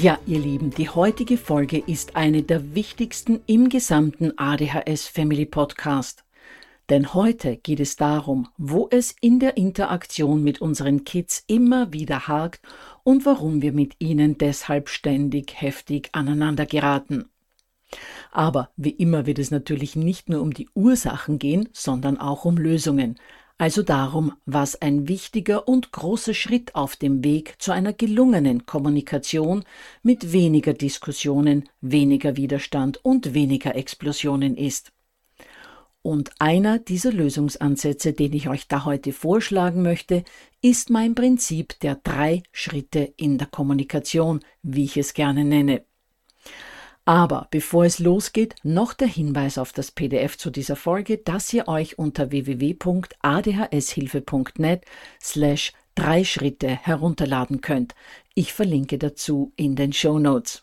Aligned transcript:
Ja, 0.00 0.18
ihr 0.26 0.40
Lieben, 0.40 0.70
die 0.70 0.88
heutige 0.88 1.38
Folge 1.38 1.78
ist 1.78 2.16
eine 2.16 2.42
der 2.42 2.74
wichtigsten 2.74 3.42
im 3.46 3.68
gesamten 3.68 4.36
ADHS 4.36 5.06
Family 5.06 5.46
Podcast. 5.46 6.24
Denn 6.90 7.14
heute 7.14 7.58
geht 7.58 7.78
es 7.78 7.94
darum, 7.94 8.48
wo 8.58 8.88
es 8.90 9.14
in 9.20 9.38
der 9.38 9.56
Interaktion 9.56 10.42
mit 10.42 10.60
unseren 10.60 11.04
Kids 11.04 11.44
immer 11.46 11.92
wieder 11.92 12.26
hakt 12.26 12.60
und 13.04 13.24
warum 13.24 13.62
wir 13.62 13.72
mit 13.72 13.94
ihnen 14.00 14.36
deshalb 14.36 14.88
ständig 14.88 15.60
heftig 15.60 16.08
aneinander 16.10 16.66
geraten. 16.66 17.26
Aber 18.32 18.70
wie 18.76 18.90
immer 18.90 19.26
wird 19.26 19.38
es 19.38 19.52
natürlich 19.52 19.94
nicht 19.94 20.28
nur 20.28 20.42
um 20.42 20.52
die 20.52 20.68
Ursachen 20.74 21.38
gehen, 21.38 21.68
sondern 21.72 22.18
auch 22.18 22.44
um 22.44 22.56
Lösungen, 22.56 23.14
also 23.56 23.82
darum, 23.82 24.32
was 24.46 24.80
ein 24.80 25.08
wichtiger 25.08 25.68
und 25.68 25.92
großer 25.92 26.34
Schritt 26.34 26.74
auf 26.74 26.96
dem 26.96 27.22
Weg 27.22 27.54
zu 27.58 27.72
einer 27.72 27.92
gelungenen 27.92 28.66
Kommunikation 28.66 29.64
mit 30.02 30.32
weniger 30.32 30.74
Diskussionen, 30.74 31.68
weniger 31.80 32.36
Widerstand 32.36 33.04
und 33.04 33.32
weniger 33.32 33.76
Explosionen 33.76 34.56
ist. 34.56 34.92
Und 36.02 36.32
einer 36.38 36.78
dieser 36.78 37.12
Lösungsansätze, 37.12 38.12
den 38.12 38.34
ich 38.34 38.48
euch 38.48 38.68
da 38.68 38.84
heute 38.84 39.12
vorschlagen 39.12 39.82
möchte, 39.82 40.24
ist 40.60 40.90
mein 40.90 41.14
Prinzip 41.14 41.78
der 41.80 41.94
drei 41.94 42.42
Schritte 42.52 43.14
in 43.16 43.38
der 43.38 43.46
Kommunikation, 43.46 44.40
wie 44.62 44.84
ich 44.84 44.98
es 44.98 45.14
gerne 45.14 45.44
nenne. 45.44 45.86
Aber 47.06 47.48
bevor 47.50 47.84
es 47.84 47.98
losgeht, 47.98 48.54
noch 48.62 48.94
der 48.94 49.08
Hinweis 49.08 49.58
auf 49.58 49.74
das 49.74 49.90
PDF 49.90 50.38
zu 50.38 50.48
dieser 50.50 50.76
Folge, 50.76 51.18
das 51.18 51.52
ihr 51.52 51.68
euch 51.68 51.98
unter 51.98 52.30
www.adhshilfe.net 52.30 54.86
slash 55.20 55.74
drei 55.94 56.24
Schritte 56.24 56.68
herunterladen 56.68 57.60
könnt. 57.60 57.94
Ich 58.34 58.54
verlinke 58.54 58.96
dazu 58.96 59.52
in 59.56 59.76
den 59.76 59.92
Show 59.92 60.18
Notes. 60.18 60.62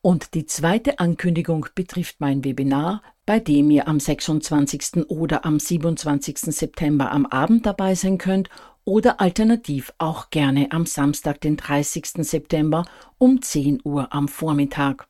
Und 0.00 0.34
die 0.34 0.46
zweite 0.46 1.00
Ankündigung 1.00 1.66
betrifft 1.74 2.20
mein 2.20 2.44
Webinar, 2.44 3.02
bei 3.26 3.40
dem 3.40 3.68
ihr 3.72 3.88
am 3.88 3.98
26. 3.98 5.08
oder 5.08 5.44
am 5.44 5.58
27. 5.58 6.38
September 6.54 7.10
am 7.10 7.26
Abend 7.26 7.66
dabei 7.66 7.96
sein 7.96 8.18
könnt 8.18 8.48
oder 8.84 9.20
alternativ 9.20 9.92
auch 9.98 10.30
gerne 10.30 10.70
am 10.70 10.86
Samstag, 10.86 11.40
den 11.40 11.56
30. 11.56 12.06
September 12.20 12.84
um 13.18 13.42
10 13.42 13.80
Uhr 13.82 14.14
am 14.14 14.28
Vormittag. 14.28 15.08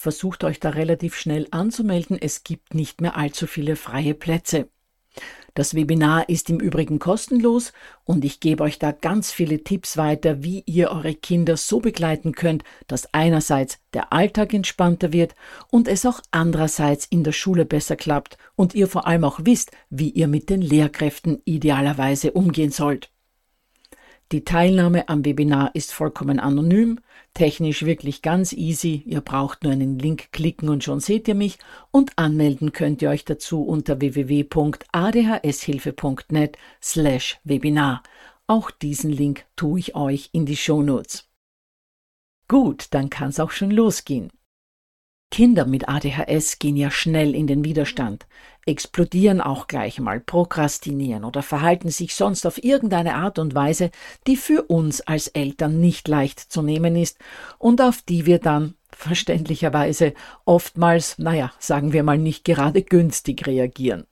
Versucht 0.00 0.44
euch 0.44 0.60
da 0.60 0.70
relativ 0.70 1.16
schnell 1.16 1.48
anzumelden. 1.50 2.16
Es 2.20 2.44
gibt 2.44 2.72
nicht 2.72 3.00
mehr 3.00 3.16
allzu 3.16 3.48
viele 3.48 3.74
freie 3.74 4.14
Plätze. 4.14 4.68
Das 5.54 5.74
Webinar 5.74 6.28
ist 6.28 6.50
im 6.50 6.60
Übrigen 6.60 7.00
kostenlos 7.00 7.72
und 8.04 8.24
ich 8.24 8.38
gebe 8.38 8.62
euch 8.62 8.78
da 8.78 8.92
ganz 8.92 9.32
viele 9.32 9.64
Tipps 9.64 9.96
weiter, 9.96 10.44
wie 10.44 10.62
ihr 10.66 10.92
eure 10.92 11.16
Kinder 11.16 11.56
so 11.56 11.80
begleiten 11.80 12.30
könnt, 12.30 12.62
dass 12.86 13.12
einerseits 13.12 13.80
der 13.92 14.12
Alltag 14.12 14.54
entspannter 14.54 15.12
wird 15.12 15.34
und 15.68 15.88
es 15.88 16.06
auch 16.06 16.20
andererseits 16.30 17.04
in 17.04 17.24
der 17.24 17.32
Schule 17.32 17.64
besser 17.64 17.96
klappt 17.96 18.38
und 18.54 18.76
ihr 18.76 18.86
vor 18.86 19.08
allem 19.08 19.24
auch 19.24 19.40
wisst, 19.42 19.72
wie 19.90 20.10
ihr 20.10 20.28
mit 20.28 20.48
den 20.48 20.62
Lehrkräften 20.62 21.42
idealerweise 21.44 22.30
umgehen 22.30 22.70
sollt. 22.70 23.10
Die 24.30 24.44
Teilnahme 24.44 25.08
am 25.08 25.24
Webinar 25.24 25.74
ist 25.74 25.92
vollkommen 25.92 26.38
anonym, 26.38 27.00
technisch 27.38 27.84
wirklich 27.84 28.20
ganz 28.20 28.52
easy. 28.52 29.04
Ihr 29.06 29.20
braucht 29.20 29.62
nur 29.62 29.72
einen 29.72 29.96
Link 29.96 30.32
klicken 30.32 30.68
und 30.68 30.82
schon 30.82 30.98
seht 30.98 31.28
ihr 31.28 31.36
mich 31.36 31.58
und 31.92 32.18
anmelden 32.18 32.72
könnt 32.72 33.00
ihr 33.00 33.10
euch 33.10 33.24
dazu 33.24 33.62
unter 33.62 34.00
www.adhshilfe.net 34.00 36.58
slash 36.82 37.38
Webinar. 37.44 38.02
Auch 38.48 38.72
diesen 38.72 39.12
Link 39.12 39.44
tue 39.54 39.78
ich 39.78 39.94
euch 39.94 40.30
in 40.32 40.46
die 40.46 40.56
Shownotes. 40.56 41.28
Gut, 42.48 42.88
dann 42.90 43.08
kann 43.08 43.28
es 43.28 43.38
auch 43.38 43.52
schon 43.52 43.70
losgehen. 43.70 44.32
Kinder 45.30 45.66
mit 45.66 45.88
ADHS 45.88 46.58
gehen 46.58 46.76
ja 46.76 46.90
schnell 46.90 47.34
in 47.34 47.46
den 47.46 47.64
Widerstand, 47.64 48.26
explodieren 48.66 49.40
auch 49.40 49.66
gleich 49.66 50.00
mal, 50.00 50.20
prokrastinieren 50.20 51.24
oder 51.24 51.42
verhalten 51.42 51.90
sich 51.90 52.14
sonst 52.14 52.46
auf 52.46 52.62
irgendeine 52.62 53.14
Art 53.14 53.38
und 53.38 53.54
Weise, 53.54 53.90
die 54.26 54.36
für 54.36 54.62
uns 54.62 55.00
als 55.02 55.28
Eltern 55.28 55.80
nicht 55.80 56.08
leicht 56.08 56.40
zu 56.40 56.62
nehmen 56.62 56.96
ist 56.96 57.18
und 57.58 57.80
auf 57.80 58.02
die 58.02 58.26
wir 58.26 58.38
dann 58.38 58.74
verständlicherweise 58.90 60.14
oftmals, 60.44 61.18
naja, 61.18 61.52
sagen 61.58 61.92
wir 61.92 62.02
mal 62.02 62.18
nicht 62.18 62.44
gerade 62.44 62.82
günstig 62.82 63.46
reagieren. 63.46 64.06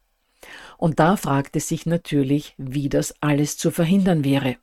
Und 0.79 1.01
da 1.01 1.17
fragt 1.17 1.57
es 1.57 1.69
sich 1.69 1.87
natürlich, 1.87 2.55
wie 2.59 2.89
das 2.89 3.15
alles 3.21 3.57
zu 3.57 3.71
verhindern 3.71 4.23
wäre. 4.25 4.57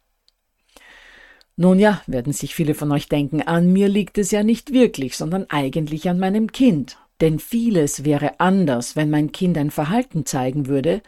Nun 1.56 1.78
ja, 1.78 2.02
werden 2.08 2.34
sich 2.34 2.56
viele 2.56 2.74
von 2.74 2.92
euch 2.92 3.10
denken, 3.10 3.44
an 3.44 3.72
mir 3.72 3.88
liegt 3.88 4.18
es 4.18 4.32
ja 4.32 4.42
nicht 4.42 4.74
wirklich, 4.74 5.16
sondern 5.16 5.46
eigentlich 5.50 6.10
an 6.10 6.18
meinem 6.18 6.52
Kind. 6.52 6.98
Denn 7.22 7.38
vieles 7.38 8.04
wäre 8.04 8.40
anders, 8.40 8.96
wenn 8.96 9.12
mein 9.12 9.32
Kind 9.32 9.58
ein 9.60 9.70
Verhalten 9.70 10.26
zeigen 10.26 10.66
würde, 10.66 11.04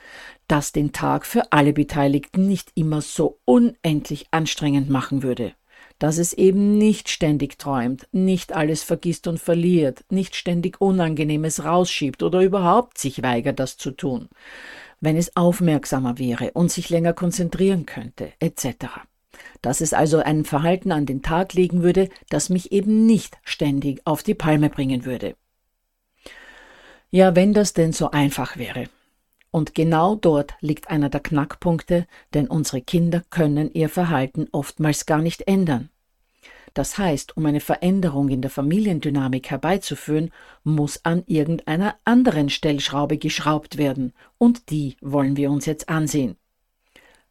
das 0.48 0.72
den 0.72 0.94
Tag 0.94 1.26
für 1.26 1.52
alle 1.52 1.74
Beteiligten 1.74 2.48
nicht 2.48 2.72
immer 2.76 3.02
so 3.02 3.40
unendlich 3.46 4.28
anstrengend 4.30 4.88
machen 4.88 5.24
würde. 5.24 5.54
Dass 5.98 6.20
es 6.20 6.32
eben 6.34 6.78
nicht 6.78 7.10
ständig 7.10 7.58
träumt, 7.58 8.08
nicht 8.12 8.54
alles 8.54 8.84
vergisst 8.84 9.28
und 9.28 9.40
verliert, 9.40 10.06
nicht 10.10 10.36
ständig 10.36 10.80
Unangenehmes 10.80 11.64
rausschiebt 11.64 12.22
oder 12.22 12.42
überhaupt 12.42 13.00
sich 13.00 13.24
weigert, 13.24 13.60
das 13.60 13.78
zu 13.78 13.92
tun. 13.92 14.30
Wenn 15.02 15.18
es 15.18 15.36
aufmerksamer 15.36 16.20
wäre 16.20 16.52
und 16.52 16.72
sich 16.72 16.90
länger 16.90 17.14
konzentrieren 17.14 17.88
könnte, 17.88 18.32
etc 18.40 19.08
dass 19.62 19.82
es 19.82 19.94
also 19.94 20.20
ein 20.20 20.46
Verhalten 20.46 20.92
an 20.92 21.06
den 21.06 21.22
Tag 21.22 21.54
legen 21.54 21.84
würde, 21.84 22.10
das 22.30 22.50
mich 22.50 22.72
eben 22.72 23.06
nicht 23.06 23.38
ständig 23.44 24.02
auf 24.06 24.24
die 24.24 24.36
Palme 24.36 24.70
bringen 24.70 25.06
würde. 25.06 25.36
Ja, 27.12 27.36
wenn 27.36 27.54
das 27.54 27.74
denn 27.74 27.94
so 27.94 28.12
einfach 28.12 28.58
wäre. 28.58 28.90
Und 29.52 29.74
genau 29.74 30.16
dort 30.16 30.54
liegt 30.60 30.90
einer 30.90 31.10
der 31.10 31.22
Knackpunkte, 31.22 32.08
denn 32.34 32.48
unsere 32.48 32.82
Kinder 32.82 33.24
können 33.30 33.72
ihr 33.74 33.88
Verhalten 33.88 34.48
oftmals 34.52 35.06
gar 35.06 35.22
nicht 35.22 35.48
ändern. 35.48 35.90
Das 36.74 36.98
heißt, 36.98 37.38
um 37.38 37.46
eine 37.46 37.62
Veränderung 37.62 38.28
in 38.28 38.42
der 38.42 38.52
Familiendynamik 38.52 39.50
herbeizuführen, 39.50 40.32
muss 40.66 41.06
an 41.06 41.24
irgendeiner 41.26 41.96
anderen 42.04 42.50
Stellschraube 42.50 43.18
geschraubt 43.18 43.78
werden, 43.78 44.12
und 44.38 44.70
die 44.70 44.98
wollen 45.00 45.38
wir 45.38 45.52
uns 45.52 45.66
jetzt 45.66 45.88
ansehen. 45.88 46.36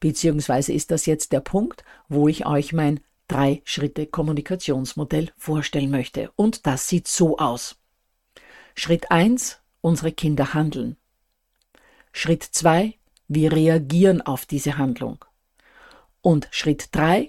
Beziehungsweise 0.04 0.72
ist 0.74 0.90
das 0.90 1.06
jetzt 1.06 1.32
der 1.32 1.40
Punkt, 1.40 1.82
wo 2.10 2.28
ich 2.28 2.44
euch 2.44 2.74
mein 2.74 3.00
Drei-Schritte-Kommunikationsmodell 3.28 5.30
vorstellen 5.38 5.90
möchte. 5.90 6.30
Und 6.36 6.66
das 6.66 6.88
sieht 6.88 7.08
so 7.08 7.38
aus. 7.38 7.76
Schritt 8.74 9.10
1, 9.10 9.62
unsere 9.80 10.12
Kinder 10.12 10.52
handeln. 10.52 10.98
Schritt 12.12 12.42
2, 12.42 12.98
wir 13.28 13.52
reagieren 13.52 14.20
auf 14.20 14.44
diese 14.44 14.76
Handlung. 14.76 15.24
Und 16.20 16.48
Schritt 16.50 16.88
3, 16.92 17.28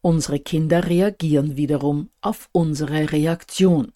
unsere 0.00 0.40
Kinder 0.40 0.88
reagieren 0.88 1.58
wiederum 1.58 2.08
auf 2.22 2.48
unsere 2.52 3.12
Reaktion. 3.12 3.92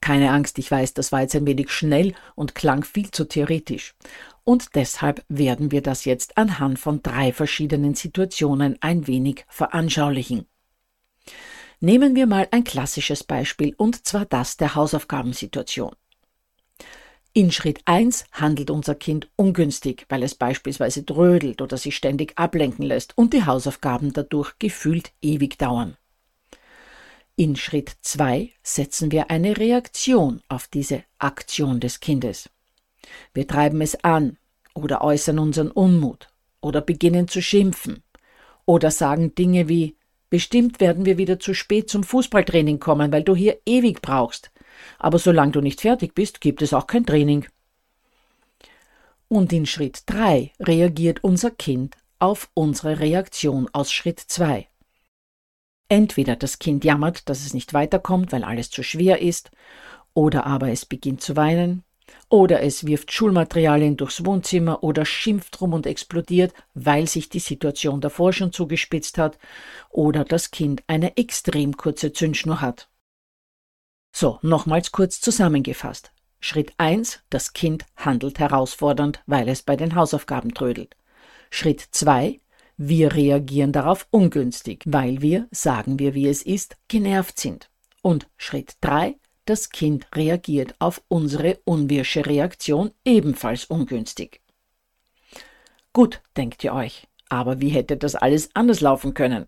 Keine 0.00 0.30
Angst, 0.32 0.58
ich 0.58 0.70
weiß, 0.70 0.94
das 0.94 1.12
war 1.12 1.20
jetzt 1.22 1.36
ein 1.36 1.46
wenig 1.46 1.70
schnell 1.70 2.14
und 2.34 2.54
klang 2.54 2.84
viel 2.84 3.10
zu 3.10 3.26
theoretisch. 3.26 3.94
Und 4.44 4.74
deshalb 4.74 5.22
werden 5.28 5.70
wir 5.70 5.82
das 5.82 6.04
jetzt 6.06 6.38
anhand 6.38 6.78
von 6.78 7.02
drei 7.02 7.32
verschiedenen 7.32 7.94
Situationen 7.94 8.78
ein 8.80 9.06
wenig 9.06 9.44
veranschaulichen. 9.48 10.46
Nehmen 11.80 12.14
wir 12.14 12.26
mal 12.26 12.48
ein 12.50 12.64
klassisches 12.64 13.24
Beispiel, 13.24 13.74
und 13.76 14.06
zwar 14.06 14.24
das 14.24 14.56
der 14.56 14.74
Hausaufgabensituation. 14.74 15.94
In 17.32 17.52
Schritt 17.52 17.80
1 17.84 18.24
handelt 18.32 18.70
unser 18.70 18.96
Kind 18.96 19.30
ungünstig, 19.36 20.04
weil 20.08 20.24
es 20.24 20.34
beispielsweise 20.34 21.04
drödelt 21.04 21.62
oder 21.62 21.76
sich 21.76 21.94
ständig 21.94 22.36
ablenken 22.36 22.84
lässt 22.84 23.16
und 23.16 23.32
die 23.32 23.46
Hausaufgaben 23.46 24.12
dadurch 24.12 24.58
gefühlt 24.58 25.12
ewig 25.22 25.56
dauern. 25.56 25.96
In 27.36 27.56
Schritt 27.56 27.92
2 28.02 28.52
setzen 28.62 29.10
wir 29.10 29.30
eine 29.30 29.56
Reaktion 29.56 30.42
auf 30.48 30.68
diese 30.68 31.04
Aktion 31.18 31.80
des 31.80 32.00
Kindes. 32.00 32.50
Wir 33.32 33.46
treiben 33.46 33.80
es 33.80 34.04
an 34.04 34.36
oder 34.74 35.02
äußern 35.02 35.38
unseren 35.38 35.70
Unmut 35.70 36.28
oder 36.60 36.80
beginnen 36.80 37.28
zu 37.28 37.40
schimpfen 37.40 38.02
oder 38.66 38.90
sagen 38.90 39.34
Dinge 39.34 39.68
wie 39.68 39.96
Bestimmt 40.30 40.78
werden 40.78 41.04
wir 41.06 41.18
wieder 41.18 41.40
zu 41.40 41.54
spät 41.54 41.90
zum 41.90 42.04
Fußballtraining 42.04 42.78
kommen, 42.78 43.12
weil 43.12 43.24
du 43.24 43.34
hier 43.34 43.58
ewig 43.66 44.00
brauchst. 44.00 44.52
Aber 45.00 45.18
solange 45.18 45.50
du 45.50 45.60
nicht 45.60 45.80
fertig 45.80 46.14
bist, 46.14 46.40
gibt 46.40 46.62
es 46.62 46.72
auch 46.72 46.86
kein 46.86 47.04
Training. 47.04 47.46
Und 49.26 49.52
in 49.52 49.66
Schritt 49.66 50.04
3 50.06 50.52
reagiert 50.60 51.24
unser 51.24 51.50
Kind 51.50 51.96
auf 52.20 52.48
unsere 52.54 53.00
Reaktion 53.00 53.68
aus 53.72 53.90
Schritt 53.90 54.20
2. 54.20 54.69
Entweder 55.90 56.36
das 56.36 56.60
Kind 56.60 56.84
jammert, 56.84 57.28
dass 57.28 57.44
es 57.44 57.52
nicht 57.52 57.74
weiterkommt, 57.74 58.30
weil 58.30 58.44
alles 58.44 58.70
zu 58.70 58.84
schwer 58.84 59.20
ist, 59.20 59.50
oder 60.14 60.46
aber 60.46 60.70
es 60.70 60.86
beginnt 60.86 61.20
zu 61.20 61.34
weinen, 61.34 61.82
oder 62.28 62.62
es 62.62 62.86
wirft 62.86 63.10
Schulmaterialien 63.10 63.96
durchs 63.96 64.24
Wohnzimmer 64.24 64.84
oder 64.84 65.04
schimpft 65.04 65.60
rum 65.60 65.72
und 65.72 65.86
explodiert, 65.88 66.54
weil 66.74 67.08
sich 67.08 67.28
die 67.28 67.40
Situation 67.40 68.00
davor 68.00 68.32
schon 68.32 68.52
zugespitzt 68.52 69.18
hat, 69.18 69.36
oder 69.90 70.24
das 70.24 70.52
Kind 70.52 70.84
eine 70.86 71.16
extrem 71.16 71.76
kurze 71.76 72.12
Zündschnur 72.12 72.60
hat. 72.60 72.88
So, 74.14 74.38
nochmals 74.42 74.92
kurz 74.92 75.20
zusammengefasst. 75.20 76.12
Schritt 76.38 76.72
1. 76.78 77.24
Das 77.30 77.52
Kind 77.52 77.84
handelt 77.96 78.38
herausfordernd, 78.38 79.24
weil 79.26 79.48
es 79.48 79.62
bei 79.62 79.74
den 79.74 79.96
Hausaufgaben 79.96 80.54
trödelt. 80.54 80.94
Schritt 81.50 81.80
2. 81.80 82.40
Wir 82.82 83.14
reagieren 83.14 83.72
darauf 83.72 84.06
ungünstig, 84.10 84.84
weil 84.86 85.20
wir, 85.20 85.46
sagen 85.50 85.98
wir 85.98 86.14
wie 86.14 86.26
es 86.26 86.40
ist, 86.40 86.78
genervt 86.88 87.38
sind. 87.38 87.68
Und 88.00 88.26
Schritt 88.38 88.78
3. 88.80 89.16
Das 89.44 89.68
Kind 89.68 90.06
reagiert 90.14 90.76
auf 90.78 91.02
unsere 91.08 91.58
unwirsche 91.64 92.24
Reaktion 92.24 92.90
ebenfalls 93.04 93.66
ungünstig. 93.66 94.40
Gut, 95.92 96.22
denkt 96.38 96.64
ihr 96.64 96.72
euch, 96.72 97.06
aber 97.28 97.60
wie 97.60 97.68
hätte 97.68 97.98
das 97.98 98.14
alles 98.14 98.48
anders 98.54 98.80
laufen 98.80 99.12
können? 99.12 99.44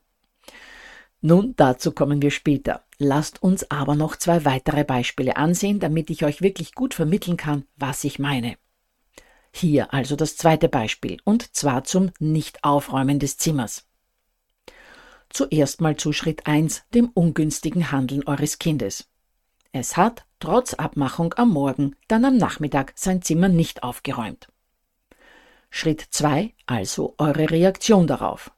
Nun, 1.22 1.54
dazu 1.56 1.92
kommen 1.92 2.20
wir 2.20 2.32
später. 2.32 2.84
Lasst 2.98 3.42
uns 3.42 3.70
aber 3.70 3.94
noch 3.94 4.16
zwei 4.16 4.44
weitere 4.44 4.84
Beispiele 4.84 5.38
ansehen, 5.38 5.80
damit 5.80 6.10
ich 6.10 6.26
euch 6.26 6.42
wirklich 6.42 6.74
gut 6.74 6.92
vermitteln 6.92 7.38
kann, 7.38 7.64
was 7.76 8.04
ich 8.04 8.18
meine. 8.18 8.58
Hier 9.54 9.92
also 9.92 10.16
das 10.16 10.36
zweite 10.36 10.68
Beispiel, 10.68 11.18
und 11.24 11.54
zwar 11.54 11.84
zum 11.84 12.10
Nicht-Aufräumen 12.18 13.18
des 13.18 13.36
Zimmers. 13.36 13.86
Zuerst 15.28 15.80
mal 15.80 15.96
zu 15.96 16.12
Schritt 16.12 16.46
1, 16.46 16.84
dem 16.94 17.10
ungünstigen 17.14 17.92
Handeln 17.92 18.26
eures 18.26 18.58
Kindes. 18.58 19.08
Es 19.72 19.96
hat, 19.96 20.26
trotz 20.40 20.74
Abmachung 20.74 21.34
am 21.34 21.50
Morgen, 21.50 21.96
dann 22.08 22.24
am 22.24 22.36
Nachmittag 22.36 22.92
sein 22.96 23.22
Zimmer 23.22 23.48
nicht 23.48 23.82
aufgeräumt. 23.82 24.48
Schritt 25.70 26.06
2, 26.10 26.52
also 26.66 27.14
eure 27.16 27.50
Reaktion 27.50 28.06
darauf. 28.06 28.52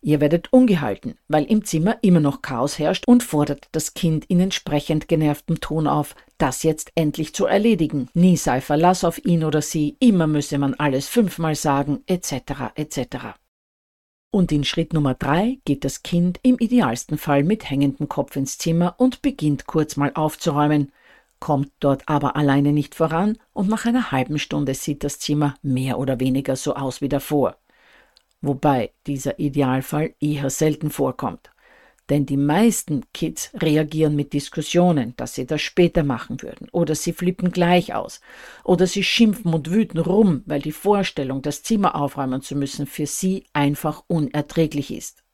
Ihr 0.00 0.20
werdet 0.20 0.52
ungehalten, 0.52 1.18
weil 1.26 1.42
im 1.44 1.64
Zimmer 1.64 1.98
immer 2.02 2.20
noch 2.20 2.42
Chaos 2.42 2.78
herrscht 2.78 3.08
und 3.08 3.24
fordert 3.24 3.68
das 3.72 3.94
Kind 3.94 4.24
in 4.26 4.38
entsprechend 4.38 5.08
genervtem 5.08 5.60
Ton 5.60 5.88
auf, 5.88 6.14
das 6.38 6.62
jetzt 6.62 6.92
endlich 6.94 7.34
zu 7.34 7.46
erledigen. 7.46 8.08
Nie 8.14 8.36
sei 8.36 8.60
Verlass 8.60 9.04
auf 9.04 9.24
ihn 9.24 9.44
oder 9.44 9.62
sie, 9.62 9.96
immer 10.00 10.26
müsse 10.26 10.58
man 10.58 10.74
alles 10.74 11.08
fünfmal 11.08 11.54
sagen, 11.54 12.02
etc. 12.06 12.72
etc. 12.74 13.16
Und 14.30 14.52
in 14.52 14.64
Schritt 14.64 14.92
Nummer 14.92 15.14
drei 15.14 15.58
geht 15.64 15.84
das 15.84 16.02
Kind 16.02 16.38
im 16.42 16.58
idealsten 16.58 17.16
Fall 17.16 17.42
mit 17.42 17.70
hängendem 17.70 18.08
Kopf 18.08 18.36
ins 18.36 18.58
Zimmer 18.58 18.94
und 18.98 19.22
beginnt 19.22 19.66
kurz 19.66 19.96
mal 19.96 20.12
aufzuräumen, 20.14 20.92
kommt 21.38 21.72
dort 21.80 22.02
aber 22.06 22.36
alleine 22.36 22.72
nicht 22.72 22.94
voran 22.94 23.38
und 23.52 23.68
nach 23.68 23.86
einer 23.86 24.10
halben 24.10 24.38
Stunde 24.38 24.74
sieht 24.74 25.04
das 25.04 25.18
Zimmer 25.18 25.54
mehr 25.62 25.98
oder 25.98 26.20
weniger 26.20 26.56
so 26.56 26.74
aus 26.74 27.00
wie 27.00 27.08
davor. 27.08 27.56
Wobei 28.42 28.92
dieser 29.06 29.38
Idealfall 29.38 30.14
eher 30.20 30.50
selten 30.50 30.90
vorkommt. 30.90 31.50
Denn 32.08 32.24
die 32.24 32.36
meisten 32.36 33.04
Kids 33.12 33.50
reagieren 33.54 34.14
mit 34.14 34.32
Diskussionen, 34.32 35.14
dass 35.16 35.34
sie 35.34 35.46
das 35.46 35.60
später 35.60 36.04
machen 36.04 36.40
würden, 36.40 36.68
oder 36.70 36.94
sie 36.94 37.12
flippen 37.12 37.50
gleich 37.50 37.94
aus, 37.94 38.20
oder 38.62 38.86
sie 38.86 39.02
schimpfen 39.02 39.52
und 39.52 39.70
wüten 39.70 39.98
rum, 39.98 40.42
weil 40.46 40.62
die 40.62 40.72
Vorstellung, 40.72 41.42
das 41.42 41.62
Zimmer 41.62 41.96
aufräumen 41.96 42.42
zu 42.42 42.54
müssen, 42.54 42.86
für 42.86 43.06
sie 43.06 43.44
einfach 43.52 44.04
unerträglich 44.06 44.92
ist. 44.92 45.24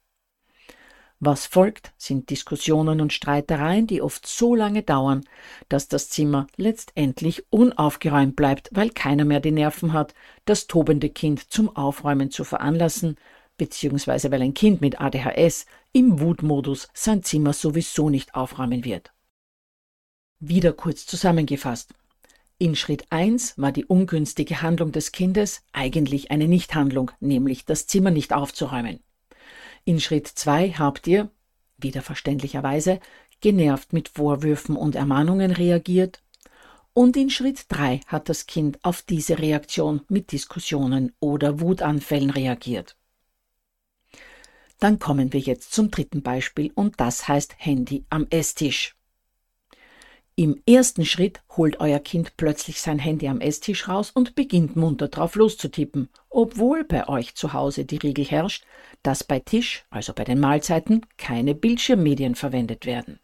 Was 1.25 1.47
folgt, 1.47 1.93
sind 1.99 2.31
Diskussionen 2.31 3.01
und 3.01 3.13
Streitereien, 3.13 3.87
die 3.87 4.03
oft 4.03 4.27
so 4.27 4.57
lange 4.57 4.83
dauern, 4.83 5.23
dass 5.69 5.87
das 5.87 6.09
Zimmer 6.09 6.49
letztendlich 6.57 7.45
unaufgeräumt 7.51 8.35
bleibt, 8.35 8.71
weil 8.73 8.91
keiner 8.91 9.25
mehr 9.25 9.39
die 9.39 9.53
Nerven 9.53 9.93
hat, 9.93 10.15
das 10.47 10.67
tobende 10.67 11.11
Kind 11.11 11.53
zum 11.53 11.77
Aufräumen 11.77 12.33
zu 12.33 12.43
veranlassen, 12.43 13.15
beziehungsweise 13.57 14.33
weil 14.33 14.43
ein 14.43 14.55
Kind 14.55 14.81
mit 14.81 15.01
ADHS 15.01 15.67
im 15.93 16.21
Wutmodus 16.21 16.89
sein 16.95 17.23
Zimmer 17.23 17.53
sowieso 17.53 18.09
nicht 18.09 18.35
aufräumen 18.35 18.85
wird. 18.85 19.13
Wieder 20.41 20.73
kurz 20.73 21.07
zusammengefasst. 21.07 21.95
In 22.59 22.77
Schritt 22.77 23.07
1 23.11 23.59
war 23.59 23.73
die 23.73 23.85
ungünstige 23.85 24.63
Handlung 24.63 24.93
des 24.93 25.13
Kindes 25.13 25.63
eigentlich 25.73 26.31
eine 26.31 26.49
Nichthandlung, 26.49 27.11
nämlich 27.21 27.65
das 27.67 27.87
Zimmer 27.87 28.11
nicht 28.11 28.33
aufzuräumen. 28.33 29.01
In 29.85 30.01
Schritt 30.01 30.29
2 30.29 30.73
habt 30.73 31.07
ihr, 31.07 31.31
wieder 31.77 32.03
verständlicherweise, 32.03 33.01
genervt 33.41 33.93
mit 33.93 34.09
Vorwürfen 34.09 34.77
und 34.77 34.95
Ermahnungen 34.95 35.51
reagiert. 35.51 36.23
Und 36.95 37.17
in 37.17 37.31
Schritt 37.31 37.67
3 37.69 38.01
hat 38.07 38.29
das 38.29 38.47
Kind 38.47 38.79
auf 38.83 39.03
diese 39.03 39.39
Reaktion 39.39 40.03
mit 40.09 40.33
Diskussionen 40.33 41.13
oder 41.21 41.61
Wutanfällen 41.61 42.31
reagiert. 42.31 42.97
Dann 44.83 44.99
kommen 44.99 45.33
wir 45.33 45.39
jetzt 45.39 45.73
zum 45.73 45.93
dritten 45.93 46.23
Beispiel 46.23 46.73
und 46.75 46.99
das 46.99 47.29
heißt 47.29 47.55
Handy 47.57 48.05
am 48.11 48.27
Esstisch. 48.31 48.97
Im 50.35 50.61
ersten 50.67 51.05
Schritt 51.05 51.41
holt 51.57 51.79
euer 51.79 52.01
Kind 52.01 52.37
plötzlich 52.37 52.81
sein 52.81 52.99
Handy 52.99 53.29
am 53.29 53.41
Esstisch 53.41 53.87
raus 53.87 54.11
und 54.11 54.35
beginnt 54.35 54.75
munter 54.75 55.07
drauf 55.07 55.37
loszutippen, 55.37 56.09
obwohl 56.31 56.83
bei 56.83 57.09
euch 57.09 57.37
zu 57.37 57.53
Hause 57.53 57.85
die 57.85 57.99
Regel 57.99 58.25
herrscht, 58.25 58.65
dass 59.05 59.23
bei 59.23 59.39
Tisch, 59.39 59.85
also 59.89 60.15
bei 60.15 60.25
den 60.25 60.41
Mahlzeiten, 60.41 61.07
keine 61.17 61.55
Bildschirmmedien 61.55 62.35
verwendet 62.35 62.85
werden. 62.85 63.21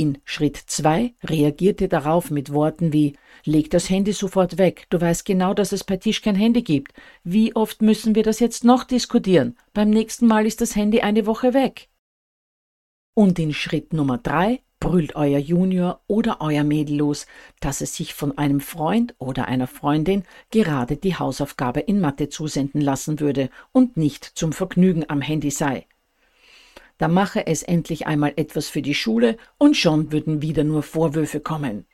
In 0.00 0.18
Schritt 0.24 0.56
2 0.56 1.12
reagiert 1.24 1.80
ihr 1.80 1.88
darauf 1.88 2.30
mit 2.30 2.52
Worten 2.52 2.92
wie 2.92 3.16
Leg 3.44 3.68
das 3.70 3.90
Handy 3.90 4.12
sofort 4.12 4.56
weg, 4.56 4.86
du 4.90 5.00
weißt 5.00 5.24
genau, 5.24 5.54
dass 5.54 5.72
es 5.72 5.82
bei 5.82 5.96
Tisch 5.96 6.22
kein 6.22 6.36
Handy 6.36 6.62
gibt. 6.62 6.92
Wie 7.24 7.56
oft 7.56 7.82
müssen 7.82 8.14
wir 8.14 8.22
das 8.22 8.38
jetzt 8.38 8.62
noch 8.62 8.84
diskutieren? 8.84 9.56
Beim 9.74 9.90
nächsten 9.90 10.28
Mal 10.28 10.46
ist 10.46 10.60
das 10.60 10.76
Handy 10.76 11.00
eine 11.00 11.26
Woche 11.26 11.52
weg. 11.52 11.88
Und 13.14 13.40
in 13.40 13.52
Schritt 13.52 13.92
Nummer 13.92 14.18
3 14.18 14.62
brüllt 14.78 15.16
euer 15.16 15.40
Junior 15.40 16.00
oder 16.06 16.40
euer 16.42 16.62
Mädel 16.62 16.98
los, 16.98 17.26
dass 17.58 17.80
es 17.80 17.96
sich 17.96 18.14
von 18.14 18.38
einem 18.38 18.60
Freund 18.60 19.16
oder 19.18 19.48
einer 19.48 19.66
Freundin 19.66 20.22
gerade 20.52 20.96
die 20.96 21.16
Hausaufgabe 21.16 21.80
in 21.80 21.98
Mathe 21.98 22.28
zusenden 22.28 22.82
lassen 22.82 23.18
würde 23.18 23.50
und 23.72 23.96
nicht 23.96 24.24
zum 24.24 24.52
Vergnügen 24.52 25.10
am 25.10 25.22
Handy 25.22 25.50
sei. 25.50 25.88
Da 26.98 27.08
mache 27.08 27.46
es 27.46 27.62
endlich 27.62 28.06
einmal 28.06 28.32
etwas 28.36 28.68
für 28.68 28.82
die 28.82 28.94
Schule 28.94 29.36
und 29.56 29.76
schon 29.76 30.12
würden 30.12 30.42
wieder 30.42 30.64
nur 30.64 30.82
Vorwürfe 30.82 31.40
kommen. 31.40 31.86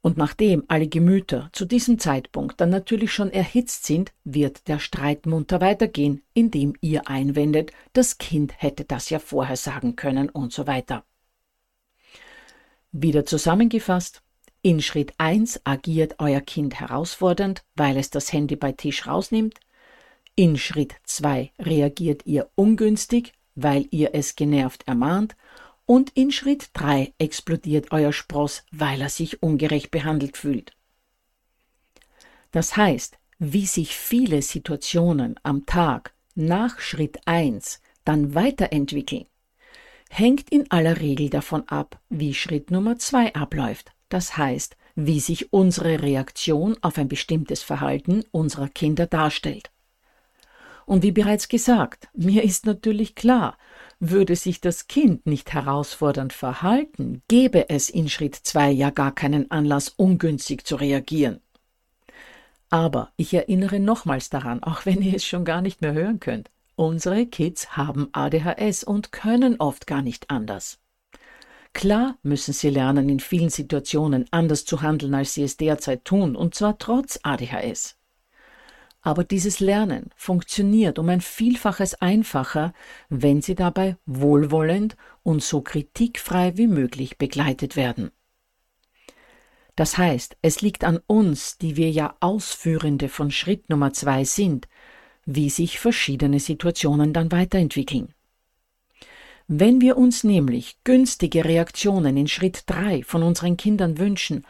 Und 0.00 0.16
nachdem 0.16 0.62
alle 0.68 0.86
Gemüter 0.86 1.50
zu 1.52 1.64
diesem 1.64 1.98
Zeitpunkt 1.98 2.60
dann 2.60 2.70
natürlich 2.70 3.12
schon 3.12 3.32
erhitzt 3.32 3.86
sind, 3.86 4.12
wird 4.22 4.68
der 4.68 4.78
Streit 4.78 5.26
munter 5.26 5.60
weitergehen, 5.60 6.22
indem 6.32 6.74
ihr 6.80 7.08
einwendet, 7.08 7.72
das 7.92 8.18
Kind 8.18 8.54
hätte 8.62 8.84
das 8.84 9.10
ja 9.10 9.18
vorher 9.18 9.56
sagen 9.56 9.96
können 9.96 10.28
und 10.28 10.52
so 10.52 10.68
weiter. 10.68 11.04
Wieder 12.92 13.26
zusammengefasst, 13.26 14.22
in 14.62 14.80
Schritt 14.80 15.12
1 15.18 15.62
agiert 15.64 16.16
euer 16.18 16.40
Kind 16.40 16.78
herausfordernd, 16.78 17.64
weil 17.74 17.96
es 17.96 18.10
das 18.10 18.32
Handy 18.32 18.54
bei 18.54 18.72
Tisch 18.72 19.06
rausnimmt. 19.06 19.58
In 20.38 20.58
Schritt 20.58 20.94
2 21.04 21.50
reagiert 21.58 22.26
ihr 22.26 22.50
ungünstig, 22.56 23.32
weil 23.54 23.88
ihr 23.90 24.10
es 24.12 24.36
genervt 24.36 24.86
ermahnt 24.86 25.34
und 25.86 26.10
in 26.10 26.30
Schritt 26.30 26.68
3 26.74 27.14
explodiert 27.16 27.90
euer 27.90 28.12
Spross, 28.12 28.62
weil 28.70 29.00
er 29.00 29.08
sich 29.08 29.42
ungerecht 29.42 29.90
behandelt 29.90 30.36
fühlt. 30.36 30.76
Das 32.50 32.76
heißt, 32.76 33.16
wie 33.38 33.64
sich 33.64 33.96
viele 33.96 34.42
Situationen 34.42 35.40
am 35.42 35.64
Tag 35.64 36.12
nach 36.34 36.80
Schritt 36.80 37.18
1 37.24 37.80
dann 38.04 38.34
weiterentwickeln, 38.34 39.24
hängt 40.10 40.50
in 40.50 40.70
aller 40.70 41.00
Regel 41.00 41.30
davon 41.30 41.66
ab, 41.66 41.98
wie 42.10 42.34
Schritt 42.34 42.70
Nummer 42.70 42.98
2 42.98 43.34
abläuft. 43.34 43.92
Das 44.10 44.36
heißt, 44.36 44.76
wie 44.96 45.20
sich 45.20 45.50
unsere 45.54 46.02
Reaktion 46.02 46.76
auf 46.82 46.98
ein 46.98 47.08
bestimmtes 47.08 47.62
Verhalten 47.62 48.22
unserer 48.32 48.68
Kinder 48.68 49.06
darstellt. 49.06 49.70
Und 50.86 51.02
wie 51.02 51.12
bereits 51.12 51.48
gesagt, 51.48 52.08
mir 52.14 52.44
ist 52.44 52.64
natürlich 52.64 53.16
klar, 53.16 53.58
würde 53.98 54.36
sich 54.36 54.60
das 54.60 54.86
Kind 54.86 55.26
nicht 55.26 55.52
herausfordernd 55.52 56.32
verhalten, 56.32 57.22
gäbe 57.28 57.68
es 57.68 57.90
in 57.90 58.08
Schritt 58.08 58.36
2 58.36 58.70
ja 58.70 58.90
gar 58.90 59.14
keinen 59.14 59.50
Anlass, 59.50 59.88
ungünstig 59.88 60.64
zu 60.64 60.76
reagieren. 60.76 61.40
Aber 62.70 63.10
ich 63.16 63.34
erinnere 63.34 63.80
nochmals 63.80 64.30
daran, 64.30 64.62
auch 64.62 64.86
wenn 64.86 65.02
ihr 65.02 65.16
es 65.16 65.24
schon 65.24 65.44
gar 65.44 65.60
nicht 65.60 65.82
mehr 65.82 65.92
hören 65.92 66.20
könnt, 66.20 66.50
unsere 66.76 67.26
Kids 67.26 67.76
haben 67.76 68.08
ADHS 68.12 68.84
und 68.84 69.10
können 69.10 69.56
oft 69.58 69.86
gar 69.86 70.02
nicht 70.02 70.30
anders. 70.30 70.78
Klar 71.72 72.16
müssen 72.22 72.54
sie 72.54 72.70
lernen, 72.70 73.08
in 73.08 73.20
vielen 73.20 73.50
Situationen 73.50 74.26
anders 74.30 74.64
zu 74.64 74.82
handeln, 74.82 75.14
als 75.14 75.34
sie 75.34 75.42
es 75.42 75.56
derzeit 75.56 76.04
tun, 76.04 76.36
und 76.36 76.54
zwar 76.54 76.78
trotz 76.78 77.18
ADHS. 77.22 77.95
Aber 79.06 79.22
dieses 79.22 79.60
Lernen 79.60 80.10
funktioniert 80.16 80.98
um 80.98 81.08
ein 81.10 81.20
Vielfaches 81.20 81.94
einfacher, 82.02 82.72
wenn 83.08 83.40
sie 83.40 83.54
dabei 83.54 83.96
wohlwollend 84.04 84.96
und 85.22 85.44
so 85.44 85.60
kritikfrei 85.60 86.56
wie 86.56 86.66
möglich 86.66 87.16
begleitet 87.16 87.76
werden. 87.76 88.10
Das 89.76 89.96
heißt, 89.96 90.36
es 90.42 90.60
liegt 90.60 90.82
an 90.82 90.98
uns, 91.06 91.56
die 91.56 91.76
wir 91.76 91.88
ja 91.88 92.16
Ausführende 92.18 93.08
von 93.08 93.30
Schritt 93.30 93.70
Nummer 93.70 93.92
zwei 93.92 94.24
sind, 94.24 94.66
wie 95.24 95.50
sich 95.50 95.78
verschiedene 95.78 96.40
Situationen 96.40 97.12
dann 97.12 97.30
weiterentwickeln. 97.30 98.12
Wenn 99.46 99.80
wir 99.80 99.96
uns 99.98 100.24
nämlich 100.24 100.78
günstige 100.82 101.44
Reaktionen 101.44 102.16
in 102.16 102.26
Schritt 102.26 102.64
drei 102.66 103.04
von 103.04 103.22
unseren 103.22 103.56
Kindern 103.56 103.98
wünschen 103.98 104.44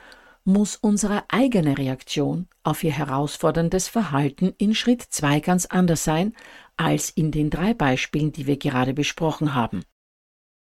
muss 0.46 0.76
unsere 0.76 1.24
eigene 1.28 1.76
Reaktion 1.76 2.46
auf 2.62 2.84
ihr 2.84 2.92
herausforderndes 2.92 3.88
Verhalten 3.88 4.54
in 4.58 4.74
Schritt 4.74 5.02
2 5.02 5.40
ganz 5.40 5.66
anders 5.66 6.04
sein 6.04 6.34
als 6.76 7.10
in 7.10 7.32
den 7.32 7.50
drei 7.50 7.74
Beispielen, 7.74 8.32
die 8.32 8.46
wir 8.46 8.56
gerade 8.56 8.94
besprochen 8.94 9.54
haben. 9.54 9.82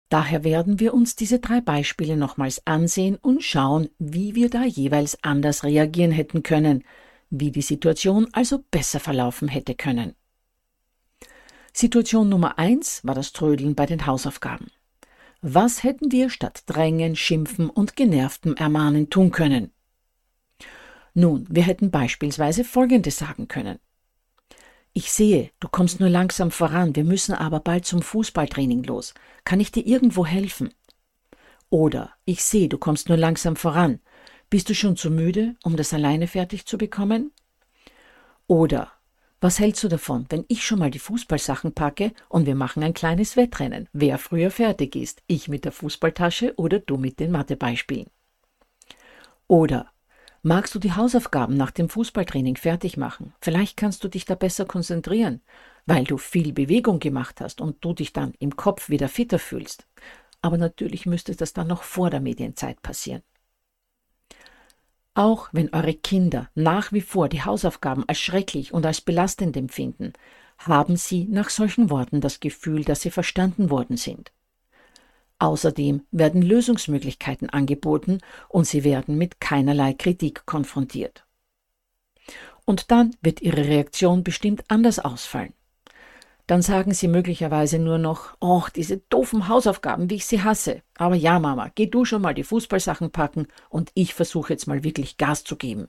Daher 0.10 0.44
werden 0.44 0.80
wir 0.80 0.94
uns 0.94 1.16
diese 1.16 1.40
drei 1.40 1.60
Beispiele 1.60 2.16
nochmals 2.16 2.66
ansehen 2.68 3.16
und 3.16 3.44
schauen, 3.44 3.90
wie 3.98 4.36
wir 4.36 4.52
da 4.52 4.64
jeweils 4.64 5.18
anders 5.24 5.64
reagieren 5.64 6.12
hätten 6.12 6.44
können, 6.44 6.84
wie 7.32 7.50
die 7.50 7.64
Situation 7.64 8.28
also 8.32 8.64
besser 8.70 9.00
verlaufen 9.00 9.48
hätte 9.48 9.74
können. 9.74 10.14
Situation 11.74 12.30
Nummer 12.30 12.60
eins 12.60 13.04
war 13.04 13.16
das 13.16 13.34
Trödeln 13.34 13.74
bei 13.74 13.88
den 13.88 14.06
Hausaufgaben. 14.06 14.68
Was 15.46 15.84
hätten 15.84 16.10
wir 16.10 16.30
statt 16.30 16.64
Drängen, 16.68 17.18
Schimpfen 17.18 17.70
und 17.70 17.98
genervtem 17.98 18.56
Ermahnen 18.56 19.10
tun 19.10 19.30
können? 19.30 19.74
Nun, 21.14 21.46
wir 21.50 21.64
hätten 21.64 21.92
beispielsweise 21.92 22.64
Folgendes 22.64 23.18
sagen 23.18 23.50
können. 23.50 23.78
Ich 24.94 25.12
sehe, 25.12 25.52
du 25.60 25.68
kommst 25.68 26.00
nur 26.00 26.08
langsam 26.08 26.50
voran, 26.50 26.96
wir 26.96 27.04
müssen 27.04 27.34
aber 27.34 27.60
bald 27.60 27.86
zum 27.86 28.02
Fußballtraining 28.02 28.84
los. 28.84 29.14
Kann 29.44 29.60
ich 29.60 29.70
dir 29.70 29.86
irgendwo 29.86 30.26
helfen? 30.26 30.74
Oder 31.70 32.14
ich 32.24 32.42
sehe, 32.42 32.70
du 32.70 32.78
kommst 32.78 33.10
nur 33.10 33.18
langsam 33.18 33.58
voran. 33.58 34.00
Bist 34.50 34.70
du 34.70 34.74
schon 34.74 34.96
zu 34.96 35.12
müde, 35.12 35.58
um 35.62 35.76
das 35.76 35.92
alleine 35.92 36.28
fertig 36.28 36.66
zu 36.66 36.78
bekommen? 36.78 37.34
Oder 38.48 38.94
was 39.44 39.60
hältst 39.60 39.84
du 39.84 39.90
davon, 39.90 40.26
wenn 40.30 40.46
ich 40.48 40.66
schon 40.66 40.80
mal 40.80 40.90
die 40.90 41.00
Fußballsachen 41.00 41.74
packe 41.74 42.14
und 42.30 42.46
wir 42.46 42.56
machen 42.56 42.82
ein 42.82 42.94
kleines 42.94 43.36
Wettrennen, 43.36 43.90
wer 43.92 44.18
früher 44.18 44.50
fertig 44.50 44.96
ist, 44.96 45.22
ich 45.28 45.50
mit 45.50 45.66
der 45.66 45.74
Fußballtasche 45.74 46.54
oder 46.56 46.80
du 46.80 46.96
mit 46.96 47.20
den 47.20 47.30
Mathebeispielen? 47.32 48.08
Oder 49.48 49.92
magst 50.44 50.74
du 50.74 50.80
die 50.80 50.94
Hausaufgaben 50.94 51.58
nach 51.58 51.72
dem 51.72 51.90
Fußballtraining 51.90 52.56
fertig 52.56 52.96
machen? 52.96 53.34
Vielleicht 53.42 53.76
kannst 53.76 54.06
du 54.06 54.08
dich 54.08 54.24
da 54.24 54.36
besser 54.36 54.64
konzentrieren, 54.64 55.42
weil 55.86 56.06
du 56.06 56.18
viel 56.18 56.54
Bewegung 56.54 57.00
gemacht 57.00 57.42
hast 57.42 57.60
und 57.60 57.84
du 57.84 57.92
dich 57.92 58.14
dann 58.14 58.34
im 58.40 58.56
Kopf 58.56 58.88
wieder 58.88 59.10
fitter 59.10 59.40
fühlst. 59.40 59.88
Aber 60.42 60.58
natürlich 60.58 61.06
müsste 61.06 61.36
das 61.36 61.52
dann 61.52 61.68
noch 61.68 61.84
vor 61.84 62.10
der 62.10 62.22
Medienzeit 62.22 62.82
passieren. 62.82 63.24
Auch 65.16 65.50
wenn 65.52 65.74
eure 65.74 65.94
Kinder 65.94 66.50
nach 66.56 66.92
wie 66.92 67.02
vor 67.02 67.30
die 67.30 67.44
Hausaufgaben 67.44 68.04
als 68.08 68.20
schrecklich 68.20 68.74
und 68.74 68.86
als 68.86 69.02
belastend 69.02 69.56
empfinden, 69.56 70.14
haben 70.58 70.96
sie 70.98 71.26
nach 71.26 71.50
solchen 71.50 71.90
Worten 71.90 72.22
das 72.22 72.40
Gefühl, 72.40 72.84
dass 72.84 73.02
sie 73.02 73.12
verstanden 73.12 73.70
worden 73.70 73.98
sind. 73.98 74.32
Außerdem 75.40 76.04
werden 76.12 76.42
Lösungsmöglichkeiten 76.42 77.50
angeboten 77.50 78.20
und 78.50 78.66
sie 78.66 78.84
werden 78.84 79.18
mit 79.18 79.40
keinerlei 79.40 79.94
Kritik 79.94 80.46
konfrontiert. 80.46 81.26
Und 82.66 82.92
dann 82.92 83.16
wird 83.22 83.42
ihre 83.42 83.66
Reaktion 83.66 84.24
bestimmt 84.24 84.64
anders 84.70 85.00
ausfallen 85.00 85.54
dann 86.54 86.62
sagen 86.62 86.94
sie 86.94 87.08
möglicherweise 87.08 87.80
nur 87.80 87.98
noch, 87.98 88.38
oh, 88.40 88.62
diese 88.76 88.98
doofen 88.98 89.48
Hausaufgaben, 89.48 90.12
wie 90.12 90.18
ich 90.18 90.28
sie 90.28 90.44
hasse. 90.44 90.84
Aber 90.96 91.16
ja, 91.16 91.40
Mama, 91.40 91.72
geh 91.74 91.88
du 91.88 92.06
schon 92.06 92.22
mal 92.22 92.36
die 92.36 92.44
Fußballsachen 92.44 93.10
packen 93.10 93.48
und 93.70 93.90
ich 93.96 94.14
versuche 94.14 94.54
jetzt 94.54 94.68
mal 94.68 94.84
wirklich 94.84 95.18
Gas 95.18 95.44
zu 95.44 95.56
geben. 95.56 95.88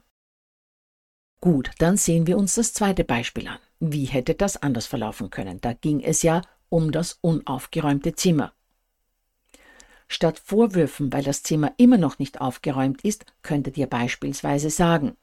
Gut, 1.39 1.69
dann 1.77 1.97
sehen 1.97 2.25
wir 2.25 2.35
uns 2.35 2.55
das 2.55 2.73
zweite 2.73 3.03
Beispiel 3.03 3.47
an. 3.47 3.59
Wie 3.79 4.05
hätte 4.05 4.33
das 4.33 4.57
anders 4.57 4.87
verlaufen 4.87 5.29
können? 5.29 5.61
Da 5.61 5.73
ging 5.73 6.01
es 6.01 6.23
ja 6.23 6.41
um 6.69 6.91
das 6.91 7.19
unaufgeräumte 7.21 8.15
Zimmer. 8.15 8.51
Statt 10.07 10.39
Vorwürfen, 10.39 11.13
weil 11.13 11.21
das 11.21 11.43
Zimmer 11.43 11.73
immer 11.77 11.99
noch 11.99 12.17
nicht 12.17 12.41
aufgeräumt 12.41 13.03
ist, 13.03 13.27
könntet 13.43 13.77
ihr 13.77 13.85
beispielsweise 13.85 14.71
sagen, 14.71 15.15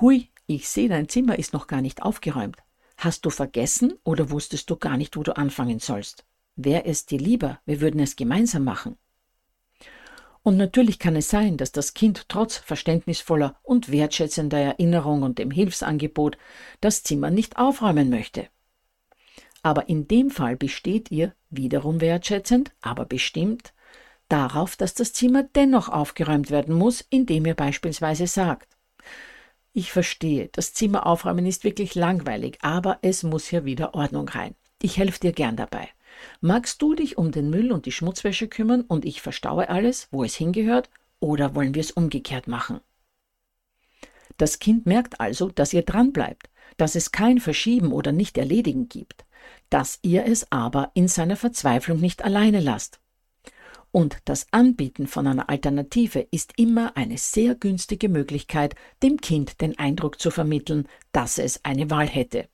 Hui, 0.00 0.30
ich 0.46 0.70
sehe, 0.70 0.88
dein 0.88 1.10
Zimmer 1.10 1.38
ist 1.38 1.52
noch 1.52 1.66
gar 1.66 1.82
nicht 1.82 2.00
aufgeräumt. 2.00 2.56
Hast 3.02 3.24
du 3.26 3.30
vergessen 3.30 3.94
oder 4.04 4.30
wusstest 4.30 4.70
du 4.70 4.76
gar 4.76 4.96
nicht, 4.96 5.16
wo 5.16 5.24
du 5.24 5.36
anfangen 5.36 5.80
sollst? 5.80 6.24
Wäre 6.54 6.84
es 6.84 7.04
dir 7.04 7.18
lieber, 7.18 7.58
wir 7.66 7.80
würden 7.80 7.98
es 7.98 8.14
gemeinsam 8.14 8.62
machen? 8.62 8.96
Und 10.44 10.56
natürlich 10.56 11.00
kann 11.00 11.16
es 11.16 11.28
sein, 11.28 11.56
dass 11.56 11.72
das 11.72 11.94
Kind 11.94 12.28
trotz 12.28 12.58
verständnisvoller 12.58 13.58
und 13.64 13.90
wertschätzender 13.90 14.60
Erinnerung 14.60 15.24
und 15.24 15.40
dem 15.40 15.50
Hilfsangebot 15.50 16.38
das 16.80 17.02
Zimmer 17.02 17.30
nicht 17.32 17.56
aufräumen 17.56 18.08
möchte. 18.08 18.46
Aber 19.64 19.88
in 19.88 20.06
dem 20.06 20.30
Fall 20.30 20.56
besteht 20.56 21.10
ihr, 21.10 21.34
wiederum 21.50 22.00
wertschätzend, 22.00 22.70
aber 22.82 23.04
bestimmt, 23.04 23.74
darauf, 24.28 24.76
dass 24.76 24.94
das 24.94 25.12
Zimmer 25.12 25.42
dennoch 25.42 25.88
aufgeräumt 25.88 26.52
werden 26.52 26.76
muss, 26.76 27.04
indem 27.10 27.46
ihr 27.46 27.54
beispielsweise 27.54 28.28
sagt, 28.28 28.71
ich 29.72 29.92
verstehe, 29.92 30.48
das 30.52 30.74
Zimmer 30.74 31.06
aufräumen 31.06 31.46
ist 31.46 31.64
wirklich 31.64 31.94
langweilig, 31.94 32.58
aber 32.62 32.98
es 33.02 33.22
muss 33.22 33.46
hier 33.46 33.64
wieder 33.64 33.94
Ordnung 33.94 34.28
rein. 34.28 34.54
Ich 34.82 34.98
helfe 34.98 35.20
dir 35.20 35.32
gern 35.32 35.56
dabei. 35.56 35.88
Magst 36.40 36.82
du 36.82 36.94
dich 36.94 37.16
um 37.16 37.32
den 37.32 37.48
Müll 37.48 37.72
und 37.72 37.86
die 37.86 37.92
Schmutzwäsche 37.92 38.48
kümmern 38.48 38.82
und 38.82 39.04
ich 39.04 39.22
verstaue 39.22 39.68
alles, 39.68 40.08
wo 40.10 40.24
es 40.24 40.34
hingehört, 40.34 40.90
oder 41.20 41.54
wollen 41.54 41.74
wir 41.74 41.80
es 41.80 41.92
umgekehrt 41.92 42.48
machen? 42.48 42.80
Das 44.36 44.58
Kind 44.58 44.86
merkt 44.86 45.20
also, 45.20 45.48
dass 45.50 45.72
ihr 45.72 45.82
dran 45.82 46.12
bleibt, 46.12 46.50
dass 46.76 46.94
es 46.94 47.12
kein 47.12 47.38
Verschieben 47.38 47.92
oder 47.92 48.12
nicht 48.12 48.36
erledigen 48.38 48.88
gibt, 48.88 49.24
dass 49.70 49.98
ihr 50.02 50.26
es 50.26 50.50
aber 50.50 50.90
in 50.94 51.08
seiner 51.08 51.36
Verzweiflung 51.36 52.00
nicht 52.00 52.24
alleine 52.24 52.60
lasst. 52.60 53.01
Und 53.92 54.16
das 54.24 54.46
Anbieten 54.52 55.06
von 55.06 55.26
einer 55.26 55.50
Alternative 55.50 56.26
ist 56.30 56.54
immer 56.56 56.96
eine 56.96 57.18
sehr 57.18 57.54
günstige 57.54 58.08
Möglichkeit, 58.08 58.74
dem 59.02 59.18
Kind 59.20 59.60
den 59.60 59.78
Eindruck 59.78 60.18
zu 60.18 60.30
vermitteln, 60.30 60.88
dass 61.12 61.38
es 61.38 61.62
eine 61.62 61.90
Wahl 61.90 62.08
hätte. 62.08 62.48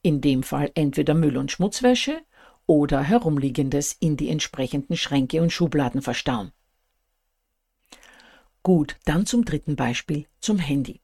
In 0.00 0.20
dem 0.20 0.44
Fall 0.44 0.70
entweder 0.74 1.14
Müll 1.14 1.36
und 1.36 1.50
Schmutzwäsche 1.50 2.20
oder 2.66 3.02
herumliegendes 3.02 3.96
in 3.98 4.16
die 4.16 4.28
entsprechenden 4.28 4.96
Schränke 4.96 5.42
und 5.42 5.50
Schubladen 5.50 6.02
verstauen. 6.02 6.52
Gut, 8.62 8.96
dann 9.04 9.26
zum 9.26 9.44
dritten 9.44 9.74
Beispiel, 9.74 10.26
zum 10.38 10.58
Handy. 10.58 11.00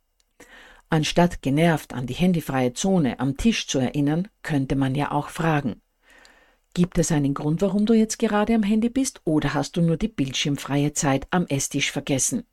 Anstatt 0.91 1.43
genervt 1.43 1.93
an 1.93 2.07
die 2.07 2.15
handyfreie 2.15 2.73
Zone 2.73 3.19
am 3.19 3.37
Tisch 3.37 3.67
zu 3.67 3.81
erinnern, 3.81 4.29
könnte 4.43 4.77
man 4.77 4.95
ja 4.95 5.11
auch 5.11 5.29
fragen. 5.29 5.83
Gibt 6.76 6.99
es 6.99 7.11
einen 7.11 7.33
Grund, 7.33 7.62
warum 7.62 7.87
du 7.87 7.95
jetzt 7.95 8.18
gerade 8.18 8.54
am 8.54 8.62
Handy 8.62 8.90
bist, 8.90 9.23
oder 9.25 9.54
hast 9.54 9.78
du 9.78 9.80
nur 9.80 9.97
die 9.97 10.09
bildschirmfreie 10.09 10.92
Zeit 10.92 11.26
am 11.30 11.47
Esstisch 11.47 11.90
vergessen? 11.90 12.45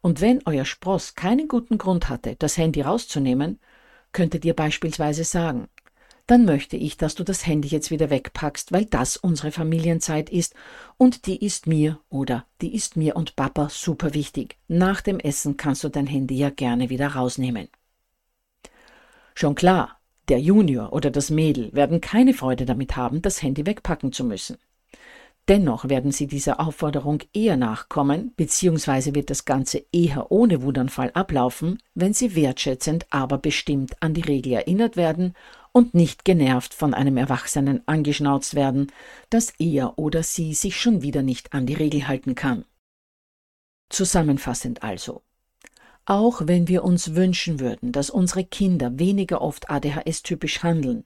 Und 0.00 0.20
wenn 0.20 0.40
euer 0.44 0.64
Spross 0.64 1.14
keinen 1.14 1.46
guten 1.46 1.78
Grund 1.78 2.08
hatte, 2.08 2.34
das 2.34 2.56
Handy 2.56 2.80
rauszunehmen, 2.80 3.60
könntet 4.10 4.44
ihr 4.44 4.54
beispielsweise 4.54 5.22
sagen, 5.22 5.68
dann 6.26 6.46
möchte 6.46 6.76
ich, 6.76 6.96
dass 6.96 7.14
du 7.14 7.22
das 7.22 7.46
Handy 7.46 7.68
jetzt 7.68 7.92
wieder 7.92 8.10
wegpackst, 8.10 8.72
weil 8.72 8.86
das 8.86 9.16
unsere 9.16 9.52
Familienzeit 9.52 10.28
ist 10.28 10.56
und 10.96 11.26
die 11.26 11.46
ist 11.46 11.68
mir 11.68 12.00
oder 12.08 12.44
die 12.60 12.74
ist 12.74 12.96
mir 12.96 13.14
und 13.14 13.36
Papa 13.36 13.68
super 13.68 14.14
wichtig. 14.14 14.58
Nach 14.66 15.00
dem 15.00 15.20
Essen 15.20 15.56
kannst 15.56 15.84
du 15.84 15.90
dein 15.90 16.08
Handy 16.08 16.36
ja 16.36 16.50
gerne 16.50 16.90
wieder 16.90 17.06
rausnehmen. 17.14 17.68
Schon 19.36 19.54
klar, 19.54 19.95
der 20.28 20.40
Junior 20.40 20.92
oder 20.92 21.10
das 21.10 21.30
Mädel 21.30 21.72
werden 21.72 22.00
keine 22.00 22.34
Freude 22.34 22.64
damit 22.64 22.96
haben, 22.96 23.22
das 23.22 23.42
Handy 23.42 23.66
wegpacken 23.66 24.12
zu 24.12 24.24
müssen. 24.24 24.58
Dennoch 25.48 25.88
werden 25.88 26.10
sie 26.10 26.26
dieser 26.26 26.58
Aufforderung 26.58 27.22
eher 27.32 27.56
nachkommen, 27.56 28.32
beziehungsweise 28.36 29.14
wird 29.14 29.30
das 29.30 29.44
Ganze 29.44 29.84
eher 29.92 30.32
ohne 30.32 30.62
Wutanfall 30.62 31.12
ablaufen, 31.12 31.80
wenn 31.94 32.12
sie 32.12 32.34
wertschätzend, 32.34 33.06
aber 33.10 33.38
bestimmt 33.38 34.02
an 34.02 34.12
die 34.12 34.22
Regel 34.22 34.54
erinnert 34.54 34.96
werden 34.96 35.34
und 35.70 35.94
nicht 35.94 36.24
genervt 36.24 36.74
von 36.74 36.94
einem 36.94 37.16
Erwachsenen 37.16 37.86
angeschnauzt 37.86 38.56
werden, 38.56 38.90
dass 39.30 39.50
er 39.58 39.98
oder 39.98 40.24
sie 40.24 40.52
sich 40.54 40.80
schon 40.80 41.02
wieder 41.02 41.22
nicht 41.22 41.52
an 41.52 41.66
die 41.66 41.74
Regel 41.74 42.08
halten 42.08 42.34
kann. 42.34 42.64
Zusammenfassend 43.88 44.82
also. 44.82 45.22
Auch 46.06 46.42
wenn 46.44 46.68
wir 46.68 46.84
uns 46.84 47.16
wünschen 47.16 47.58
würden, 47.58 47.90
dass 47.90 48.10
unsere 48.10 48.44
Kinder 48.44 48.98
weniger 48.98 49.42
oft 49.42 49.68
ADHS-typisch 49.68 50.62
handeln, 50.62 51.04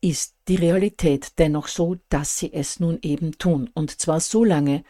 ist 0.00 0.36
die 0.48 0.56
Realität 0.56 1.38
dennoch 1.38 1.68
so, 1.68 1.96
dass 2.08 2.38
sie 2.38 2.52
es 2.52 2.80
nun 2.80 2.98
eben 3.02 3.36
tun, 3.36 3.70
und 3.74 4.00
zwar 4.00 4.20
so 4.20 4.44
lange, 4.44 4.84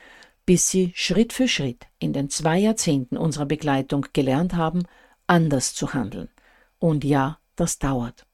bis 0.46 0.70
sie 0.70 0.92
Schritt 0.94 1.32
für 1.32 1.48
Schritt 1.48 1.86
in 1.98 2.12
den 2.12 2.30
zwei 2.30 2.58
Jahrzehnten 2.58 3.16
unserer 3.16 3.46
Begleitung 3.46 4.06
gelernt 4.12 4.54
haben, 4.54 4.84
anders 5.26 5.74
zu 5.74 5.92
handeln. 5.92 6.28
Und 6.78 7.04
ja, 7.04 7.38
das 7.56 7.78
dauert. 7.78 8.26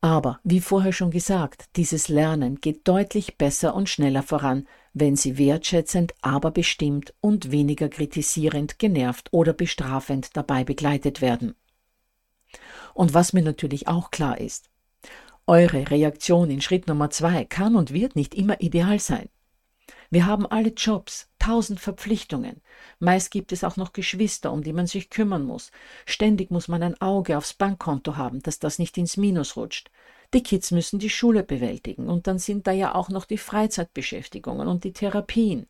Aber, 0.00 0.40
wie 0.44 0.60
vorher 0.60 0.92
schon 0.92 1.10
gesagt, 1.10 1.66
dieses 1.76 2.08
Lernen 2.08 2.60
geht 2.60 2.86
deutlich 2.86 3.38
besser 3.38 3.74
und 3.74 3.88
schneller 3.88 4.22
voran, 4.22 4.66
wenn 4.98 5.14
sie 5.14 5.36
wertschätzend, 5.36 6.14
aber 6.22 6.50
bestimmt 6.50 7.12
und 7.20 7.50
weniger 7.50 7.90
kritisierend, 7.90 8.78
genervt 8.78 9.28
oder 9.30 9.52
bestrafend 9.52 10.34
dabei 10.34 10.64
begleitet 10.64 11.20
werden. 11.20 11.54
Und 12.94 13.12
was 13.12 13.34
mir 13.34 13.42
natürlich 13.42 13.88
auch 13.88 14.10
klar 14.10 14.40
ist, 14.40 14.70
eure 15.46 15.90
Reaktion 15.90 16.48
in 16.48 16.62
Schritt 16.62 16.86
Nummer 16.86 17.10
zwei 17.10 17.44
kann 17.44 17.76
und 17.76 17.92
wird 17.92 18.16
nicht 18.16 18.34
immer 18.34 18.58
ideal 18.62 18.98
sein. 18.98 19.28
Wir 20.08 20.24
haben 20.24 20.46
alle 20.46 20.70
Jobs, 20.70 21.28
tausend 21.38 21.78
Verpflichtungen. 21.78 22.62
Meist 22.98 23.30
gibt 23.30 23.52
es 23.52 23.64
auch 23.64 23.76
noch 23.76 23.92
Geschwister, 23.92 24.50
um 24.50 24.62
die 24.62 24.72
man 24.72 24.86
sich 24.86 25.10
kümmern 25.10 25.44
muss. 25.44 25.72
Ständig 26.06 26.50
muss 26.50 26.68
man 26.68 26.82
ein 26.82 26.98
Auge 27.02 27.36
aufs 27.36 27.52
Bankkonto 27.52 28.16
haben, 28.16 28.40
dass 28.40 28.60
das 28.60 28.78
nicht 28.78 28.96
ins 28.96 29.18
Minus 29.18 29.56
rutscht. 29.56 29.90
Die 30.34 30.42
Kids 30.42 30.70
müssen 30.70 30.98
die 30.98 31.10
Schule 31.10 31.42
bewältigen 31.42 32.08
und 32.08 32.26
dann 32.26 32.38
sind 32.38 32.66
da 32.66 32.72
ja 32.72 32.94
auch 32.94 33.08
noch 33.08 33.24
die 33.24 33.38
Freizeitbeschäftigungen 33.38 34.66
und 34.68 34.84
die 34.84 34.92
Therapien. 34.92 35.66